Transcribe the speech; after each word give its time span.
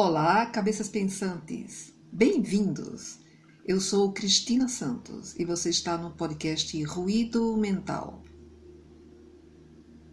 Olá, 0.00 0.46
cabeças 0.46 0.88
pensantes! 0.88 1.92
Bem-vindos! 2.12 3.18
Eu 3.66 3.80
sou 3.80 4.12
Cristina 4.12 4.68
Santos 4.68 5.34
e 5.36 5.44
você 5.44 5.70
está 5.70 5.98
no 5.98 6.12
podcast 6.12 6.80
Ruído 6.84 7.56
Mental. 7.56 8.22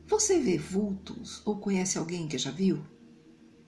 Você 0.07 0.39
vê 0.39 0.57
vultos 0.57 1.39
ou 1.45 1.59
conhece 1.59 1.99
alguém 1.99 2.27
que 2.27 2.35
já 2.35 2.49
viu? 2.49 2.81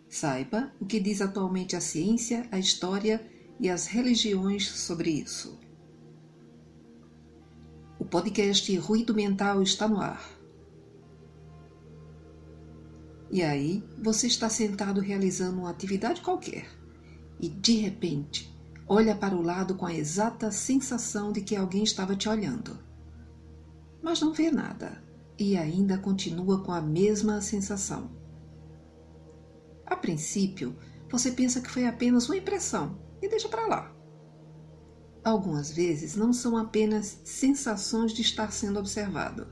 Saiba 0.10 0.74
o 0.82 0.88
que 0.88 1.00
diz 1.00 1.22
atualmente 1.22 1.76
a 1.76 1.80
ciência, 1.80 2.48
a 2.52 2.58
história 2.58 3.24
e 3.60 3.70
as 3.70 3.86
religiões 3.86 4.68
sobre 4.68 5.12
isso. 5.12 5.60
O 8.00 8.06
podcast 8.06 8.76
Ruído 8.78 9.14
Mental 9.14 9.62
está 9.62 9.88
no 9.88 10.02
ar. 10.02 10.37
E 13.38 13.44
aí, 13.44 13.84
você 14.02 14.26
está 14.26 14.50
sentado 14.50 15.00
realizando 15.00 15.60
uma 15.60 15.70
atividade 15.70 16.22
qualquer 16.22 16.68
e, 17.40 17.48
de 17.48 17.74
repente, 17.74 18.52
olha 18.88 19.16
para 19.16 19.36
o 19.36 19.44
lado 19.44 19.76
com 19.76 19.86
a 19.86 19.94
exata 19.94 20.50
sensação 20.50 21.32
de 21.32 21.42
que 21.42 21.56
alguém 21.56 21.84
estava 21.84 22.16
te 22.16 22.28
olhando. 22.28 22.80
Mas 24.02 24.20
não 24.20 24.34
vê 24.34 24.50
nada 24.50 25.04
e 25.38 25.56
ainda 25.56 26.00
continua 26.00 26.64
com 26.64 26.72
a 26.72 26.82
mesma 26.82 27.40
sensação. 27.40 28.10
A 29.86 29.96
princípio, 29.96 30.76
você 31.08 31.30
pensa 31.30 31.62
que 31.62 31.70
foi 31.70 31.86
apenas 31.86 32.28
uma 32.28 32.38
impressão 32.38 32.98
e 33.22 33.30
deixa 33.30 33.48
para 33.48 33.68
lá. 33.68 33.96
Algumas 35.24 35.72
vezes 35.72 36.16
não 36.16 36.34
são 36.34 36.58
apenas 36.58 37.22
sensações 37.24 38.14
de 38.14 38.24
estar 38.24 38.52
sendo 38.52 38.80
observado, 38.80 39.46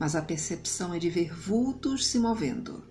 mas 0.00 0.16
a 0.16 0.22
percepção 0.22 0.94
é 0.94 0.98
de 0.98 1.10
ver 1.10 1.30
vultos 1.30 2.06
se 2.06 2.18
movendo. 2.18 2.90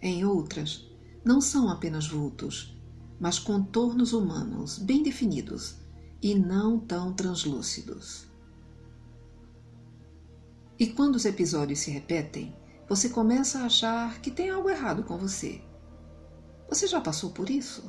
Em 0.00 0.24
outras, 0.24 0.88
não 1.24 1.40
são 1.40 1.68
apenas 1.68 2.06
vultos, 2.06 2.76
mas 3.18 3.38
contornos 3.38 4.12
humanos 4.12 4.78
bem 4.78 5.02
definidos 5.02 5.76
e 6.22 6.34
não 6.34 6.78
tão 6.78 7.12
translúcidos. 7.12 8.26
E 10.78 10.86
quando 10.86 11.16
os 11.16 11.24
episódios 11.24 11.80
se 11.80 11.90
repetem, 11.90 12.56
você 12.88 13.08
começa 13.08 13.58
a 13.58 13.66
achar 13.66 14.20
que 14.20 14.30
tem 14.30 14.48
algo 14.48 14.70
errado 14.70 15.02
com 15.02 15.18
você. 15.18 15.60
Você 16.68 16.86
já 16.86 17.00
passou 17.00 17.30
por 17.30 17.50
isso? 17.50 17.82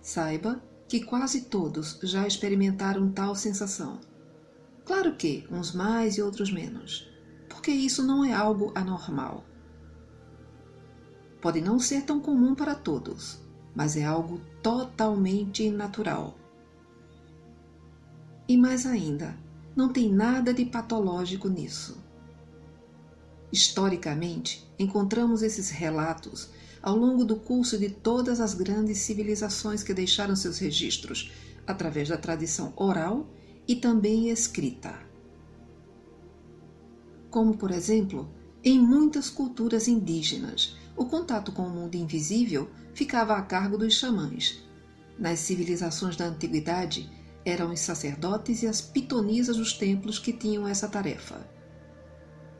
Saiba 0.00 0.62
que 0.88 1.04
quase 1.04 1.42
todos 1.42 1.98
já 2.02 2.26
experimentaram 2.26 3.10
tal 3.10 3.34
sensação. 3.34 4.00
Claro 4.84 5.16
que 5.16 5.46
uns 5.50 5.72
mais 5.72 6.16
e 6.16 6.22
outros 6.22 6.52
menos, 6.52 7.08
porque 7.48 7.70
isso 7.70 8.02
não 8.02 8.24
é 8.24 8.32
algo 8.32 8.72
anormal. 8.74 9.44
Pode 11.40 11.60
não 11.60 11.78
ser 11.78 12.02
tão 12.02 12.20
comum 12.20 12.54
para 12.54 12.74
todos, 12.74 13.40
mas 13.74 13.96
é 13.96 14.04
algo 14.04 14.40
totalmente 14.62 15.70
natural. 15.70 16.36
E 18.48 18.56
mais 18.56 18.84
ainda, 18.84 19.36
não 19.74 19.92
tem 19.92 20.12
nada 20.12 20.52
de 20.52 20.64
patológico 20.64 21.48
nisso. 21.48 22.02
Historicamente, 23.52 24.68
encontramos 24.78 25.42
esses 25.42 25.70
relatos 25.70 26.50
ao 26.82 26.96
longo 26.96 27.24
do 27.24 27.36
curso 27.36 27.78
de 27.78 27.90
todas 27.90 28.40
as 28.40 28.54
grandes 28.54 28.98
civilizações 28.98 29.82
que 29.82 29.94
deixaram 29.94 30.34
seus 30.34 30.58
registros 30.58 31.32
através 31.66 32.08
da 32.08 32.16
tradição 32.16 32.72
oral 32.76 33.28
e 33.66 33.76
também 33.76 34.30
escrita. 34.30 34.98
Como, 37.30 37.56
por 37.56 37.70
exemplo, 37.70 38.28
em 38.64 38.78
muitas 38.78 39.30
culturas 39.30 39.86
indígenas, 39.86 40.76
o 40.96 41.06
contato 41.06 41.52
com 41.52 41.62
o 41.62 41.70
mundo 41.70 41.94
invisível 41.94 42.68
ficava 42.94 43.34
a 43.36 43.42
cargo 43.42 43.78
dos 43.78 43.94
xamãs. 43.94 44.62
Nas 45.18 45.38
civilizações 45.40 46.16
da 46.16 46.26
antiguidade, 46.26 47.10
eram 47.44 47.72
os 47.72 47.80
sacerdotes 47.80 48.62
e 48.62 48.66
as 48.66 48.80
pitonisas 48.80 49.56
dos 49.56 49.72
templos 49.72 50.18
que 50.18 50.32
tinham 50.32 50.66
essa 50.66 50.88
tarefa. 50.88 51.46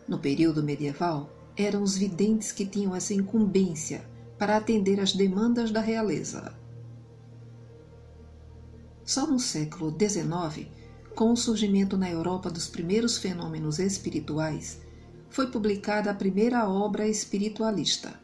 No 0.09 0.19
período 0.19 0.63
medieval, 0.63 1.31
eram 1.57 1.83
os 1.83 1.97
videntes 1.97 2.53
que 2.53 2.67
tinham 2.67 2.95
essa 2.95 3.13
incumbência 3.13 4.05
para 4.39 4.57
atender 4.57 4.99
às 5.01 5.13
demandas 5.13 5.71
da 5.71 5.81
realeza. 5.81 6.55
Só 9.05 9.27
no 9.27 9.39
século 9.39 9.91
XIX, 9.91 10.69
com 11.15 11.33
o 11.33 11.37
surgimento 11.37 11.97
na 11.97 12.09
Europa 12.09 12.51
dos 12.51 12.69
primeiros 12.69 13.19
fenômenos 13.19 13.79
espirituais, 13.79 14.81
foi 15.31 15.47
publicada 15.47 16.11
a 16.11 16.15
primeira 16.15 16.69
obra 16.69 17.09
espiritualista, 17.09 18.21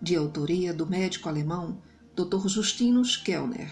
de 0.00 0.16
autoria 0.16 0.72
do 0.72 0.86
médico 0.86 1.28
alemão 1.28 1.82
Dr. 2.14 2.48
Justinus 2.48 3.16
Kellner, 3.16 3.68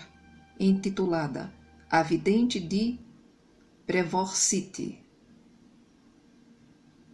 intitulada 0.59 1.53
A 1.91 2.03
Vidente 2.03 2.61
de 2.61 2.99
Prevor 3.87 4.37
City. 4.37 4.99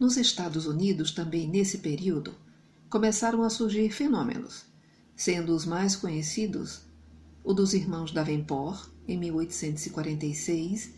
Nos 0.00 0.16
Estados 0.16 0.66
Unidos, 0.66 1.12
também 1.12 1.46
nesse 1.46 1.78
período, 1.78 2.34
começaram 2.88 3.42
a 3.42 3.50
surgir 3.50 3.90
fenômenos, 3.90 4.64
sendo 5.14 5.54
os 5.54 5.66
mais 5.66 5.94
conhecidos 5.94 6.88
o 7.48 7.54
dos 7.54 7.72
irmãos 7.72 8.12
Davenport, 8.12 8.90
em 9.06 9.16
1846, 9.16 10.92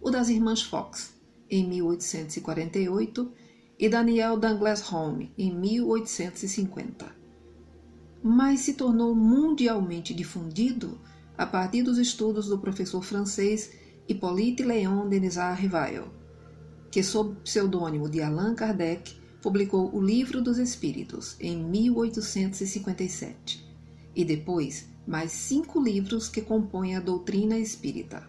o 0.00 0.08
das 0.08 0.28
irmãs 0.28 0.62
Fox, 0.62 1.12
em 1.50 1.68
1848, 1.68 3.32
e 3.78 3.88
Daniel 3.88 4.38
Dangles 4.38 4.92
Home, 4.92 5.32
em 5.36 5.54
1850 5.54 7.26
mas 8.28 8.60
se 8.60 8.74
tornou 8.74 9.14
mundialmente 9.14 10.12
difundido 10.12 10.98
a 11.38 11.46
partir 11.46 11.84
dos 11.84 11.96
estudos 11.96 12.48
do 12.48 12.58
professor 12.58 13.00
francês 13.00 13.70
Hippolyte 14.08 14.64
Léon 14.64 15.08
Denisard 15.08 15.62
Rivail, 15.62 16.08
que, 16.90 17.04
sob 17.04 17.36
pseudônimo 17.44 18.08
de 18.08 18.20
Allan 18.20 18.56
Kardec, 18.56 19.14
publicou 19.40 19.94
o 19.94 20.02
Livro 20.02 20.42
dos 20.42 20.58
Espíritos 20.58 21.36
em 21.38 21.56
1857 21.56 23.64
e 24.14 24.24
depois 24.24 24.88
mais 25.06 25.30
cinco 25.30 25.80
livros 25.80 26.28
que 26.28 26.40
compõem 26.40 26.96
a 26.96 27.00
doutrina 27.00 27.56
espírita. 27.56 28.28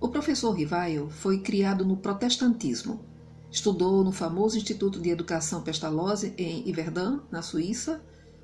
O 0.00 0.08
professor 0.08 0.52
Rivail 0.52 1.10
foi 1.10 1.40
criado 1.40 1.84
no 1.84 1.96
protestantismo 1.96 3.04
Estudou 3.50 4.04
no 4.04 4.12
famoso 4.12 4.56
Instituto 4.56 5.00
de 5.00 5.10
Educação 5.10 5.60
Pestalozzi 5.60 6.32
em 6.38 6.68
Yverdun, 6.68 7.20
na 7.32 7.42
Suíça, 7.42 8.00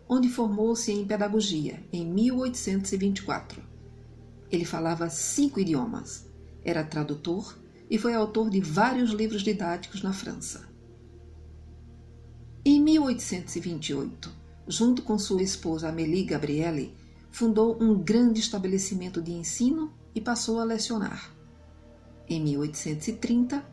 onde 0.09 0.29
formou-se 0.29 0.91
em 0.91 1.07
pedagogia 1.07 1.83
em 1.93 2.05
1824. 2.05 3.63
Ele 4.51 4.65
falava 4.65 5.09
cinco 5.09 5.61
idiomas, 5.61 6.27
era 6.65 6.83
tradutor 6.83 7.57
e 7.89 7.99
foi 7.99 8.15
autor 8.15 8.51
de 8.51 8.61
vários 8.61 9.11
livros 9.11 9.43
didáticos 9.43 10.03
na 10.03 10.13
França. 10.13 10.69
Em 12.65 12.83
1828, 12.83 14.29
junto 14.67 15.03
com 15.03 15.17
sua 15.17 15.43
esposa 15.43 15.89
Amélie 15.89 16.25
Gabrielle, 16.25 16.93
fundou 17.31 17.81
um 17.81 17.97
grande 17.97 18.41
estabelecimento 18.41 19.23
de 19.23 19.33
ensino 19.33 19.93
e 20.13 20.21
passou 20.21 20.59
a 20.59 20.65
lecionar. 20.65 21.36
Em 22.29 22.41
1830, 22.41 23.65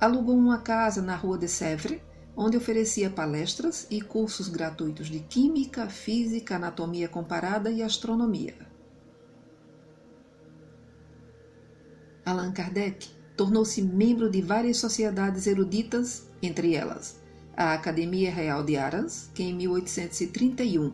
alugou 0.00 0.36
uma 0.36 0.58
casa 0.58 1.00
na 1.00 1.16
rua 1.16 1.38
de 1.38 1.48
Sèvres, 1.48 2.00
onde 2.36 2.56
oferecia 2.56 3.08
palestras 3.08 3.86
e 3.90 4.00
cursos 4.00 4.48
gratuitos 4.48 5.08
de 5.08 5.20
química, 5.20 5.88
física, 5.88 6.56
anatomia 6.56 7.08
comparada 7.08 7.70
e 7.70 7.82
astronomia. 7.82 8.54
Allan 12.24 12.52
Kardec 12.52 13.08
tornou-se 13.36 13.82
membro 13.82 14.30
de 14.30 14.42
várias 14.42 14.76
sociedades 14.76 15.46
eruditas, 15.46 16.28
entre 16.42 16.74
elas 16.74 17.20
a 17.56 17.74
Academia 17.74 18.32
Real 18.32 18.62
de 18.62 18.76
Arras, 18.76 19.30
que 19.34 19.42
em 19.42 19.54
1831 19.54 20.92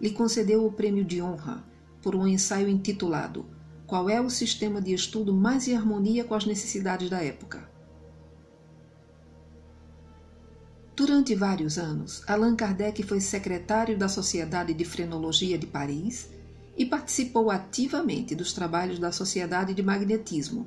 lhe 0.00 0.10
concedeu 0.10 0.64
o 0.64 0.72
prêmio 0.72 1.04
de 1.04 1.20
honra 1.20 1.64
por 2.00 2.14
um 2.14 2.26
ensaio 2.26 2.68
intitulado 2.68 3.44
Qual 3.86 4.10
é 4.10 4.20
o 4.20 4.28
sistema 4.28 4.80
de 4.80 4.92
estudo 4.92 5.32
mais 5.32 5.68
em 5.68 5.76
harmonia 5.76 6.24
com 6.24 6.34
as 6.34 6.44
necessidades 6.44 7.08
da 7.08 7.22
época? 7.22 7.70
Durante 10.96 11.36
vários 11.36 11.78
anos, 11.78 12.24
Allan 12.26 12.56
Kardec 12.56 13.00
foi 13.04 13.20
secretário 13.20 13.96
da 13.96 14.08
Sociedade 14.08 14.74
de 14.74 14.84
Frenologia 14.84 15.56
de 15.56 15.66
Paris 15.66 16.28
e 16.76 16.84
participou 16.84 17.48
ativamente 17.48 18.34
dos 18.34 18.52
trabalhos 18.52 18.98
da 18.98 19.12
Sociedade 19.12 19.72
de 19.72 19.84
Magnetismo, 19.84 20.66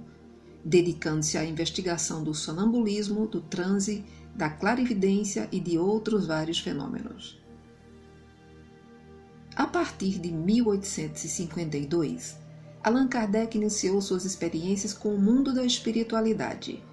dedicando-se 0.63 1.37
à 1.37 1.43
investigação 1.43 2.23
do 2.23 2.33
sonambulismo, 2.33 3.27
do 3.27 3.41
transe, 3.41 4.05
da 4.33 4.49
clarividência 4.49 5.49
e 5.51 5.59
de 5.59 5.77
outros 5.77 6.25
vários 6.25 6.59
fenômenos. 6.59 7.37
A 9.55 9.67
partir 9.67 10.19
de 10.19 10.31
1852, 10.31 12.37
Allan 12.83 13.07
Kardec 13.07 13.57
iniciou 13.57 14.01
suas 14.01 14.25
experiências 14.25 14.93
com 14.93 15.13
o 15.13 15.19
mundo 15.19 15.53
da 15.53 15.65
espiritualidade 15.65 16.83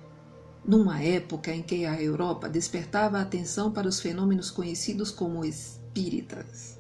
numa 0.66 1.00
época 1.00 1.54
em 1.54 1.62
que 1.62 1.86
a 1.86 2.00
Europa 2.02 2.48
despertava 2.48 3.18
a 3.18 3.22
atenção 3.22 3.70
para 3.70 3.86
os 3.86 4.00
fenômenos 4.00 4.50
conhecidos 4.50 5.12
como 5.12 5.44
espíritas. 5.44 6.76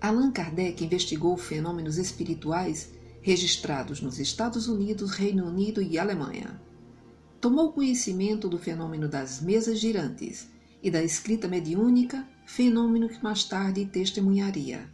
Allan 0.00 0.32
Kardec 0.32 0.82
investigou 0.82 1.36
fenômenos 1.36 1.98
espirituais 1.98 2.90
registrados 3.20 4.00
nos 4.00 4.18
Estados 4.18 4.66
Unidos, 4.66 5.12
Reino 5.12 5.46
Unido 5.46 5.82
e 5.82 5.98
Alemanha. 5.98 6.60
Tomou 7.40 7.72
conhecimento 7.72 8.48
do 8.48 8.58
fenômeno 8.58 9.06
das 9.06 9.40
mesas 9.40 9.78
girantes 9.78 10.48
e 10.82 10.90
da 10.90 11.02
escrita 11.02 11.46
mediúnica, 11.46 12.26
fenômeno 12.46 13.08
que 13.08 13.22
mais 13.22 13.44
tarde 13.44 13.84
testemunharia. 13.84 14.88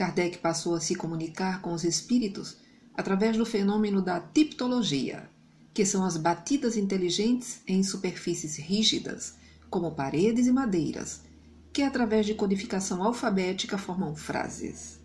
Kardec 0.00 0.38
passou 0.38 0.74
a 0.74 0.80
se 0.80 0.94
comunicar 0.94 1.60
com 1.60 1.74
os 1.74 1.84
espíritos 1.84 2.56
através 2.94 3.36
do 3.36 3.44
fenômeno 3.44 4.00
da 4.00 4.18
tiptologia, 4.18 5.28
que 5.74 5.84
são 5.84 6.06
as 6.06 6.16
batidas 6.16 6.74
inteligentes 6.74 7.60
em 7.68 7.82
superfícies 7.82 8.56
rígidas, 8.56 9.34
como 9.68 9.94
paredes 9.94 10.46
e 10.46 10.52
madeiras, 10.52 11.20
que 11.70 11.82
através 11.82 12.24
de 12.24 12.32
codificação 12.32 13.04
alfabética 13.04 13.76
formam 13.76 14.16
frases. 14.16 14.98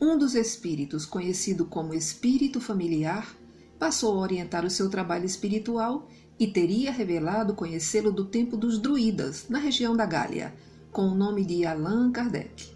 Um 0.00 0.16
dos 0.16 0.34
espíritos, 0.34 1.04
conhecido 1.04 1.66
como 1.66 1.92
espírito 1.92 2.62
familiar, 2.62 3.36
passou 3.78 4.14
a 4.14 4.22
orientar 4.22 4.64
o 4.64 4.70
seu 4.70 4.88
trabalho 4.88 5.26
espiritual 5.26 6.08
e 6.38 6.46
teria 6.46 6.90
revelado 6.90 7.52
conhecê-lo 7.52 8.10
do 8.10 8.24
tempo 8.24 8.56
dos 8.56 8.78
druidas, 8.78 9.50
na 9.50 9.58
região 9.58 9.94
da 9.94 10.06
Gália, 10.06 10.54
com 10.94 11.08
o 11.08 11.14
nome 11.14 11.44
de 11.44 11.66
Allan 11.66 12.12
Kardec. 12.12 12.72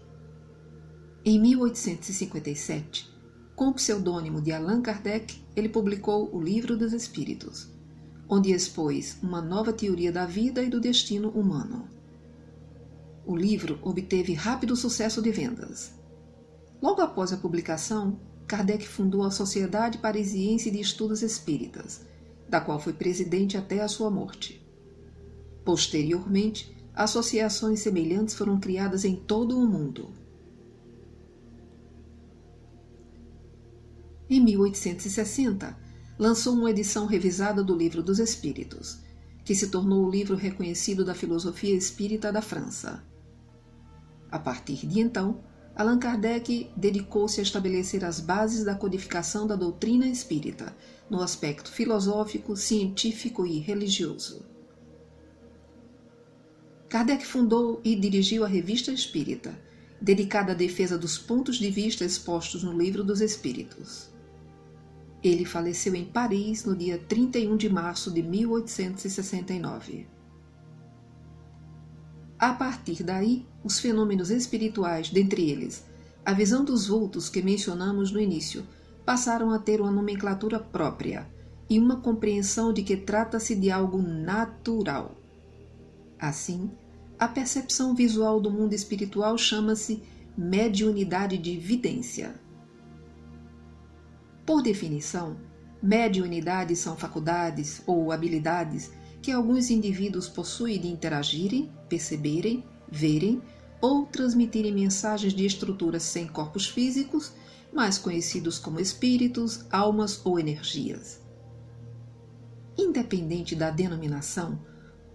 Em 1.23 1.39
1857, 1.39 3.09
com 3.55 3.69
o 3.69 3.73
pseudônimo 3.73 4.41
de 4.41 4.51
Allan 4.51 4.81
Kardec, 4.81 5.41
ele 5.55 5.69
publicou 5.69 6.29
O 6.35 6.41
Livro 6.41 6.75
dos 6.75 6.91
Espíritos, 6.91 7.69
onde 8.27 8.51
expôs 8.51 9.17
uma 9.23 9.41
nova 9.41 9.71
teoria 9.71 10.11
da 10.11 10.25
vida 10.25 10.61
e 10.61 10.69
do 10.69 10.81
destino 10.81 11.29
humano. 11.29 11.87
O 13.25 13.37
livro 13.37 13.79
obteve 13.81 14.33
rápido 14.33 14.75
sucesso 14.75 15.21
de 15.21 15.31
vendas. 15.31 15.93
Logo 16.81 17.01
após 17.01 17.31
a 17.31 17.37
publicação, 17.37 18.19
Kardec 18.45 18.85
fundou 18.85 19.23
a 19.23 19.31
Sociedade 19.31 19.97
Parisiense 19.97 20.69
de 20.69 20.81
Estudos 20.81 21.23
Espíritas, 21.23 22.05
da 22.49 22.59
qual 22.59 22.81
foi 22.81 22.91
presidente 22.91 23.55
até 23.55 23.79
a 23.79 23.87
sua 23.87 24.11
morte. 24.11 24.61
Posteriormente, 25.63 26.78
associações 26.99 27.79
semelhantes 27.79 28.35
foram 28.35 28.59
criadas 28.59 29.05
em 29.05 29.15
todo 29.15 29.57
o 29.57 29.65
mundo. 29.65 30.11
Em 34.29 34.41
1860, 34.41 35.77
lançou 36.17 36.53
uma 36.53 36.69
edição 36.69 37.05
revisada 37.05 37.63
do 37.63 37.73
Livro 37.73 38.03
dos 38.03 38.19
Espíritos, 38.19 38.99
que 39.45 39.55
se 39.55 39.69
tornou 39.69 40.05
o 40.05 40.11
livro 40.11 40.35
reconhecido 40.35 41.05
da 41.05 41.15
filosofia 41.15 41.73
espírita 41.73 42.33
da 42.33 42.41
França. 42.41 43.01
A 44.29 44.37
partir 44.37 44.85
de 44.85 44.99
então, 44.99 45.41
Allan 45.77 45.99
Kardec 45.99 46.69
dedicou-se 46.75 47.39
a 47.39 47.43
estabelecer 47.43 48.03
as 48.03 48.19
bases 48.19 48.65
da 48.65 48.75
codificação 48.75 49.47
da 49.47 49.55
doutrina 49.55 50.05
espírita, 50.05 50.75
no 51.09 51.21
aspecto 51.21 51.71
filosófico, 51.71 52.57
científico 52.57 53.45
e 53.45 53.57
religioso. 53.59 54.58
Kardec 56.89 57.23
fundou 57.23 57.79
e 57.83 57.95
dirigiu 57.95 58.43
a 58.43 58.47
Revista 58.47 58.91
Espírita, 58.91 59.55
dedicada 60.01 60.53
à 60.53 60.55
defesa 60.55 60.97
dos 60.97 61.19
pontos 61.19 61.57
de 61.57 61.69
vista 61.69 62.03
expostos 62.03 62.63
no 62.63 62.75
Livro 62.75 63.03
dos 63.03 63.21
Espíritos. 63.21 64.09
Ele 65.23 65.45
faleceu 65.45 65.93
em 65.93 66.05
Paris 66.05 66.65
no 66.65 66.75
dia 66.75 66.97
31 66.97 67.57
de 67.57 67.69
março 67.69 68.09
de 68.09 68.23
1869. 68.23 70.07
A 72.39 72.53
partir 72.53 73.03
daí, 73.03 73.45
os 73.63 73.79
fenômenos 73.79 74.31
espirituais, 74.31 75.09
dentre 75.09 75.47
eles 75.47 75.85
a 76.25 76.33
visão 76.33 76.65
dos 76.65 76.87
vultos 76.87 77.29
que 77.29 77.41
mencionamos 77.43 78.11
no 78.11 78.19
início, 78.19 78.65
passaram 79.05 79.51
a 79.51 79.59
ter 79.59 79.79
uma 79.79 79.91
nomenclatura 79.91 80.59
própria 80.59 81.27
e 81.69 81.77
uma 81.77 81.97
compreensão 81.97 82.73
de 82.73 82.81
que 82.81 82.97
trata-se 82.97 83.55
de 83.55 83.69
algo 83.69 84.01
natural. 84.01 85.18
Assim, 86.19 86.69
a 87.17 87.27
percepção 87.27 87.95
visual 87.95 88.41
do 88.41 88.51
mundo 88.51 88.73
espiritual 88.73 89.37
chama-se 89.37 90.03
mediunidade 90.37 91.37
de 91.37 91.57
vidência. 91.57 92.35
Por 94.45 94.61
definição, 94.61 95.37
mediunidades 95.81 96.79
são 96.79 96.95
faculdades 96.95 97.81
ou 97.85 98.11
habilidades 98.11 98.91
que 99.21 99.31
alguns 99.31 99.69
indivíduos 99.69 100.27
possuem 100.27 100.79
de 100.79 100.87
interagirem, 100.87 101.71
perceberem, 101.87 102.63
verem 102.89 103.41
ou 103.81 104.05
transmitirem 104.05 104.73
mensagens 104.73 105.33
de 105.33 105.45
estruturas 105.45 106.03
sem 106.03 106.27
corpos 106.27 106.67
físicos, 106.67 107.33
mais 107.71 107.97
conhecidos 107.97 108.57
como 108.57 108.79
espíritos, 108.79 109.65
almas 109.69 110.25
ou 110.25 110.39
energias. 110.39 111.21
Independente 112.77 113.55
da 113.55 113.69
denominação, 113.69 114.59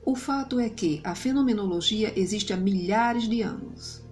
o 0.05 0.15
fato 0.15 0.61
é 0.61 0.69
que 0.69 1.01
a 1.03 1.15
fenomenologia 1.15 2.12
existe 2.19 2.53
há 2.53 2.56
milhares 2.56 3.29
de 3.29 3.43
anos. 3.43 4.03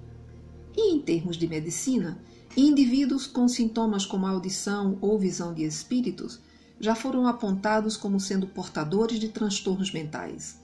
E 0.76 0.94
em 0.94 1.00
termos 1.00 1.36
de 1.36 1.46
medicina, 1.46 2.18
Indivíduos 2.56 3.26
com 3.26 3.48
sintomas 3.48 4.04
como 4.04 4.26
audição 4.26 4.98
ou 5.00 5.18
visão 5.18 5.54
de 5.54 5.64
espíritos 5.64 6.38
já 6.78 6.94
foram 6.94 7.26
apontados 7.26 7.96
como 7.96 8.20
sendo 8.20 8.46
portadores 8.46 9.18
de 9.18 9.30
transtornos 9.30 9.90
mentais. 9.90 10.60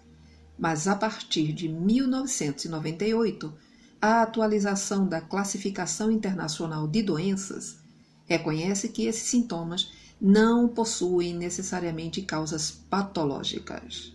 Mas 0.59 0.87
a 0.87 0.95
partir 0.95 1.51
de 1.55 1.67
1998, 1.67 3.55
a 4.03 4.21
atualização 4.21 5.09
da 5.09 5.23
Classificação 5.23 6.11
Internacional 6.11 6.87
de 6.87 7.03
Doenças 7.03 7.79
reconhece 8.27 8.91
que 8.91 9.07
esses 9.07 9.23
sintomas 9.23 9.91
não 10.21 10.69
possuem 10.69 11.33
necessariamente 11.33 12.21
causas 12.21 12.71
patológicas. 12.71 14.15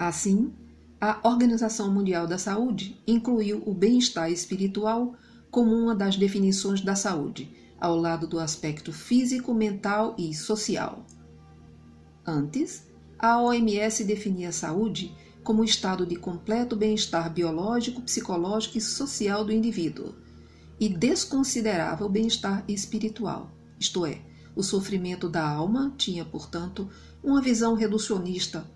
Assim, 0.00 0.50
a 0.98 1.20
Organização 1.28 1.92
Mundial 1.92 2.26
da 2.26 2.38
Saúde 2.38 2.98
incluiu 3.06 3.62
o 3.66 3.74
bem-estar 3.74 4.32
espiritual 4.32 5.14
como 5.50 5.74
uma 5.74 5.94
das 5.94 6.16
definições 6.16 6.80
da 6.80 6.96
saúde, 6.96 7.54
ao 7.78 7.96
lado 7.96 8.26
do 8.26 8.38
aspecto 8.38 8.94
físico, 8.94 9.52
mental 9.52 10.14
e 10.16 10.34
social. 10.34 11.04
Antes, 12.26 12.86
a 13.18 13.42
OMS 13.42 14.02
definia 14.04 14.48
a 14.48 14.52
saúde 14.52 15.14
como 15.44 15.60
o 15.60 15.66
estado 15.66 16.06
de 16.06 16.16
completo 16.16 16.74
bem-estar 16.74 17.30
biológico, 17.30 18.00
psicológico 18.00 18.78
e 18.78 18.80
social 18.80 19.44
do 19.44 19.52
indivíduo, 19.52 20.14
e 20.80 20.88
desconsiderava 20.88 22.06
o 22.06 22.08
bem-estar 22.08 22.64
espiritual, 22.66 23.50
isto 23.78 24.06
é, 24.06 24.22
o 24.56 24.62
sofrimento 24.62 25.28
da 25.28 25.46
alma 25.46 25.92
tinha, 25.98 26.24
portanto, 26.24 26.88
uma 27.22 27.42
visão 27.42 27.74
reducionista, 27.74 28.66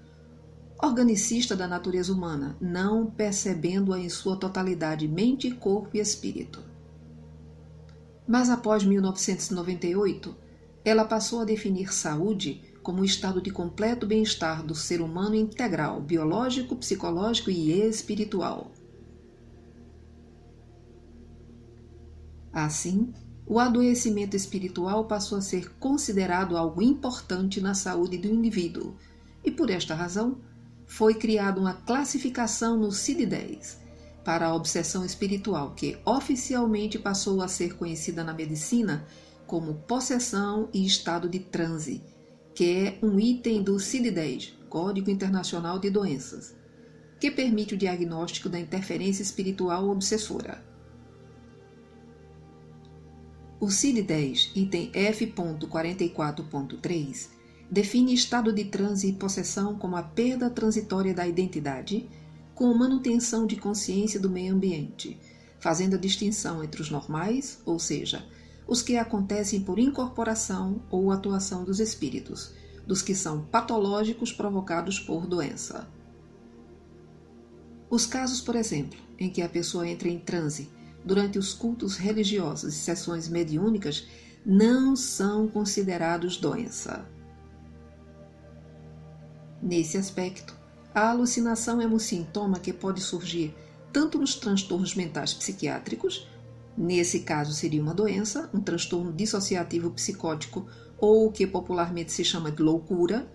organicista 0.84 1.56
da 1.56 1.66
natureza 1.66 2.12
humana, 2.12 2.56
não 2.60 3.10
percebendo-a 3.10 3.98
em 3.98 4.08
sua 4.08 4.36
totalidade 4.36 5.08
mente, 5.08 5.50
corpo 5.50 5.96
e 5.96 6.00
espírito. 6.00 6.62
Mas 8.26 8.50
após 8.50 8.84
1998, 8.84 10.34
ela 10.84 11.04
passou 11.04 11.40
a 11.40 11.44
definir 11.44 11.92
saúde 11.92 12.62
como 12.82 13.00
o 13.00 13.04
estado 13.04 13.40
de 13.40 13.50
completo 13.50 14.06
bem-estar 14.06 14.62
do 14.62 14.74
ser 14.74 15.00
humano 15.00 15.34
integral, 15.34 16.00
biológico, 16.00 16.76
psicológico 16.76 17.50
e 17.50 17.72
espiritual. 17.72 18.70
Assim, 22.52 23.12
o 23.46 23.58
adoecimento 23.58 24.36
espiritual 24.36 25.06
passou 25.06 25.38
a 25.38 25.42
ser 25.42 25.74
considerado 25.78 26.56
algo 26.56 26.82
importante 26.82 27.60
na 27.60 27.74
saúde 27.74 28.16
do 28.16 28.28
indivíduo, 28.28 28.94
e 29.42 29.50
por 29.50 29.70
esta 29.70 29.94
razão 29.94 30.38
foi 30.86 31.14
criada 31.14 31.60
uma 31.60 31.74
classificação 31.74 32.76
no 32.76 32.88
CID-10 32.88 33.84
para 34.24 34.46
a 34.46 34.54
obsessão 34.54 35.04
espiritual, 35.04 35.74
que 35.74 35.98
oficialmente 36.04 36.98
passou 36.98 37.42
a 37.42 37.48
ser 37.48 37.76
conhecida 37.76 38.24
na 38.24 38.32
medicina 38.32 39.06
como 39.46 39.74
possessão 39.74 40.68
e 40.72 40.86
estado 40.86 41.28
de 41.28 41.38
transe, 41.38 42.02
que 42.54 42.64
é 42.64 42.98
um 43.02 43.20
item 43.20 43.62
do 43.62 43.76
CID-10, 43.76 44.54
Código 44.68 45.10
Internacional 45.10 45.78
de 45.78 45.90
Doenças, 45.90 46.56
que 47.20 47.30
permite 47.30 47.74
o 47.74 47.78
diagnóstico 47.78 48.48
da 48.48 48.58
interferência 48.58 49.22
espiritual 49.22 49.90
obsessora. 49.90 50.64
O 53.60 53.66
CID-10, 53.66 54.52
item 54.54 54.90
F.44.3, 54.92 57.28
define 57.74 58.14
estado 58.14 58.52
de 58.52 58.66
transe 58.66 59.08
e 59.08 59.12
possessão 59.12 59.74
como 59.74 59.96
a 59.96 60.02
perda 60.04 60.48
transitória 60.48 61.12
da 61.12 61.26
identidade, 61.26 62.08
com 62.54 62.72
manutenção 62.72 63.48
de 63.48 63.56
consciência 63.56 64.20
do 64.20 64.30
meio 64.30 64.54
ambiente, 64.54 65.18
fazendo 65.58 65.96
a 65.96 65.98
distinção 65.98 66.62
entre 66.62 66.80
os 66.80 66.88
normais, 66.88 67.58
ou 67.66 67.80
seja, 67.80 68.24
os 68.64 68.80
que 68.80 68.96
acontecem 68.96 69.60
por 69.60 69.80
incorporação 69.80 70.82
ou 70.88 71.10
atuação 71.10 71.64
dos 71.64 71.80
espíritos, 71.80 72.52
dos 72.86 73.02
que 73.02 73.12
são 73.12 73.40
patológicos 73.46 74.32
provocados 74.32 75.00
por 75.00 75.26
doença. 75.26 75.88
Os 77.90 78.06
casos, 78.06 78.40
por 78.40 78.54
exemplo, 78.54 79.00
em 79.18 79.28
que 79.28 79.42
a 79.42 79.48
pessoa 79.48 79.88
entra 79.88 80.08
em 80.08 80.20
transe 80.20 80.70
durante 81.04 81.40
os 81.40 81.52
cultos 81.52 81.96
religiosos 81.96 82.72
e 82.72 82.78
sessões 82.78 83.28
mediúnicas 83.28 84.06
não 84.46 84.94
são 84.94 85.48
considerados 85.48 86.36
doença. 86.36 87.04
Nesse 89.64 89.96
aspecto, 89.96 90.54
a 90.94 91.08
alucinação 91.08 91.80
é 91.80 91.86
um 91.86 91.98
sintoma 91.98 92.60
que 92.60 92.70
pode 92.70 93.00
surgir 93.00 93.54
tanto 93.90 94.18
nos 94.18 94.34
transtornos 94.34 94.94
mentais 94.94 95.32
psiquiátricos, 95.32 96.28
nesse 96.76 97.20
caso 97.20 97.54
seria 97.54 97.80
uma 97.80 97.94
doença, 97.94 98.50
um 98.52 98.60
transtorno 98.60 99.10
dissociativo 99.10 99.90
psicótico 99.90 100.66
ou 100.98 101.26
o 101.26 101.32
que 101.32 101.46
popularmente 101.46 102.12
se 102.12 102.22
chama 102.22 102.52
de 102.52 102.62
loucura, 102.62 103.26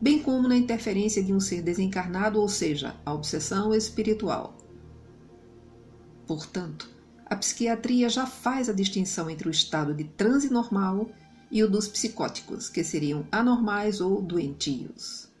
bem 0.00 0.22
como 0.22 0.48
na 0.48 0.56
interferência 0.56 1.22
de 1.22 1.34
um 1.34 1.40
ser 1.40 1.60
desencarnado, 1.60 2.40
ou 2.40 2.48
seja, 2.48 2.96
a 3.04 3.12
obsessão 3.12 3.74
espiritual. 3.74 4.56
Portanto, 6.26 6.88
a 7.26 7.36
psiquiatria 7.36 8.08
já 8.08 8.24
faz 8.24 8.70
a 8.70 8.72
distinção 8.72 9.28
entre 9.28 9.48
o 9.48 9.50
estado 9.50 9.92
de 9.92 10.04
transe 10.04 10.50
normal 10.50 11.10
e 11.50 11.62
o 11.62 11.68
dos 11.68 11.86
psicóticos, 11.86 12.70
que 12.70 12.82
seriam 12.82 13.26
anormais 13.30 14.00
ou 14.00 14.22
doentios. 14.22 15.33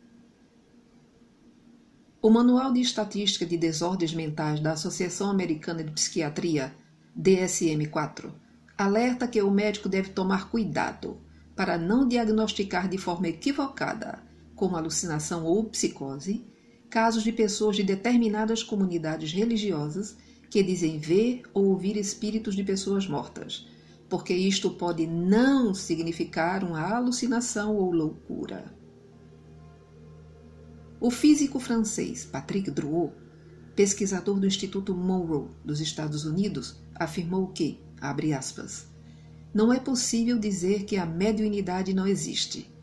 O 2.24 2.30
Manual 2.30 2.72
de 2.72 2.80
Estatística 2.80 3.44
de 3.44 3.58
Desordens 3.58 4.14
Mentais 4.14 4.58
da 4.58 4.72
Associação 4.72 5.28
Americana 5.28 5.84
de 5.84 5.90
Psiquiatria, 5.90 6.74
DSM-4, 7.14 8.32
alerta 8.78 9.28
que 9.28 9.42
o 9.42 9.50
médico 9.50 9.90
deve 9.90 10.08
tomar 10.08 10.48
cuidado 10.48 11.18
para 11.54 11.76
não 11.76 12.08
diagnosticar 12.08 12.88
de 12.88 12.96
forma 12.96 13.28
equivocada, 13.28 14.22
como 14.56 14.74
alucinação 14.74 15.44
ou 15.44 15.64
psicose, 15.64 16.46
casos 16.88 17.22
de 17.22 17.30
pessoas 17.30 17.76
de 17.76 17.82
determinadas 17.82 18.62
comunidades 18.62 19.30
religiosas 19.30 20.16
que 20.48 20.62
dizem 20.62 20.98
ver 20.98 21.42
ou 21.52 21.66
ouvir 21.66 21.94
espíritos 21.94 22.56
de 22.56 22.64
pessoas 22.64 23.06
mortas, 23.06 23.68
porque 24.08 24.32
isto 24.32 24.70
pode 24.70 25.06
não 25.06 25.74
significar 25.74 26.64
uma 26.64 26.80
alucinação 26.96 27.76
ou 27.76 27.92
loucura. 27.92 28.82
O 31.04 31.10
físico 31.10 31.60
francês 31.60 32.24
Patrick 32.24 32.70
Drouot, 32.70 33.12
pesquisador 33.76 34.40
do 34.40 34.46
Instituto 34.46 34.94
Monroe 34.94 35.50
dos 35.62 35.78
Estados 35.78 36.24
Unidos, 36.24 36.80
afirmou 36.94 37.48
que, 37.48 37.78
abre 38.00 38.32
aspas, 38.32 38.86
não 39.52 39.70
é 39.70 39.78
possível 39.78 40.38
dizer 40.38 40.84
que 40.84 40.96
a 40.96 41.04
mediunidade 41.04 41.92
não 41.92 42.06
existe. 42.06 42.74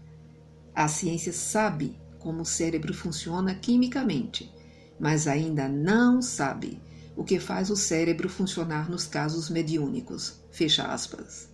A 0.76 0.88
ciência 0.88 1.34
sabe 1.34 2.00
como 2.20 2.44
o 2.44 2.46
cérebro 2.46 2.94
funciona 2.94 3.56
quimicamente, 3.56 4.54
mas 5.00 5.28
ainda 5.28 5.68
não 5.68 6.22
sabe 6.22 6.80
o 7.18 7.24
que 7.24 7.40
faz 7.40 7.72
o 7.72 7.76
cérebro 7.76 8.30
funcionar 8.30 8.88
nos 8.88 9.08
casos 9.08 9.50
mediúnicos. 9.50 10.36
Fecha 10.52 10.84
aspas. 10.84 11.51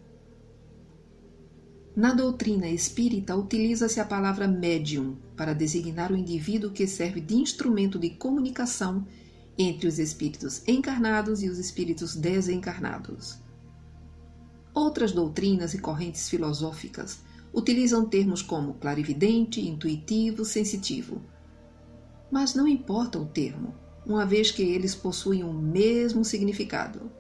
Na 1.98 2.14
doutrina 2.14 2.70
espírita, 2.70 3.36
utiliza-se 3.36 4.00
a 4.00 4.06
palavra 4.06 4.48
médium 4.48 5.16
para 5.36 5.52
designar 5.52 6.12
o 6.12 6.16
indivíduo 6.16 6.70
que 6.70 6.86
serve 6.86 7.20
de 7.20 7.34
instrumento 7.34 7.98
de 7.98 8.12
comunicação 8.12 9.04
entre 9.58 9.88
os 9.88 9.98
espíritos 9.98 10.62
encarnados 10.68 11.42
e 11.42 11.50
os 11.50 11.58
espíritos 11.58 12.16
desencarnados. 12.16 13.40
Outras 14.76 15.12
doutrinas 15.12 15.74
e 15.74 15.80
correntes 15.80 16.30
filosóficas 16.30 17.22
utilizam 17.52 18.06
termos 18.06 18.44
como 18.44 18.76
clarividente, 18.76 19.68
intuitivo, 19.68 20.46
sensitivo. 20.46 21.20
Mas 22.30 22.54
não 22.54 22.68
importa 22.68 23.18
o 23.18 23.26
termo, 23.26 23.74
uma 24.06 24.24
vez 24.24 24.52
que 24.52 24.62
eles 24.62 24.94
possuem 24.94 25.44
o 25.44 25.52
mesmo 25.52 26.24
significado. 26.24 27.12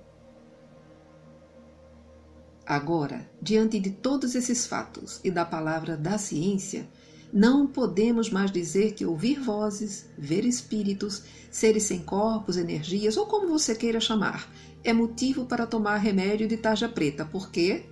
Agora, 2.67 3.25
diante 3.41 3.79
de 3.79 3.91
todos 3.91 4.35
esses 4.35 4.67
fatos 4.67 5.21
e 5.23 5.31
da 5.31 5.45
palavra 5.45 5.95
da 5.95 6.17
ciência, 6.17 6.85
não 7.31 7.65
podemos 7.65 8.29
mais 8.29 8.51
dizer 8.51 8.93
que 8.93 9.05
ouvir 9.05 9.39
vozes, 9.39 10.09
ver 10.17 10.43
espíritos, 10.43 11.23
seres 11.49 11.83
sem 11.83 11.99
corpos, 11.99 12.57
energias, 12.57 13.15
ou 13.15 13.25
como 13.25 13.47
você 13.47 13.73
queira 13.73 14.01
chamar, 14.01 14.51
é 14.83 14.91
motivo 14.91 15.45
para 15.45 15.65
tomar 15.65 15.95
remédio 15.95 16.45
de 16.45 16.57
tarja 16.57 16.89
preta, 16.89 17.23
porque 17.23 17.85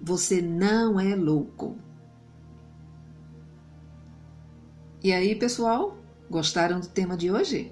você 0.00 0.40
não 0.40 0.98
é 0.98 1.14
louco. 1.14 1.76
E 5.04 5.12
aí, 5.12 5.34
pessoal, 5.34 5.98
gostaram 6.30 6.80
do 6.80 6.88
tema 6.88 7.18
de 7.18 7.30
hoje? 7.30 7.70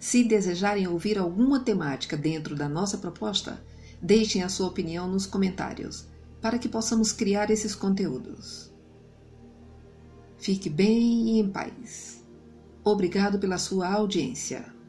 Se 0.00 0.24
desejarem 0.24 0.88
ouvir 0.88 1.16
alguma 1.16 1.60
temática 1.60 2.16
dentro 2.16 2.56
da 2.56 2.68
nossa 2.68 2.98
proposta, 2.98 3.62
deixem 4.00 4.42
a 4.42 4.48
sua 4.48 4.68
opinião 4.68 5.08
nos 5.08 5.26
comentários, 5.26 6.06
para 6.40 6.58
que 6.58 6.68
possamos 6.68 7.12
criar 7.12 7.50
esses 7.50 7.74
conteúdos. 7.74 8.72
Fique 10.38 10.70
bem 10.70 11.36
e 11.36 11.40
em 11.40 11.50
paz. 11.50 12.24
Obrigado 12.82 13.38
pela 13.38 13.58
sua 13.58 13.92
audiência. 13.92 14.79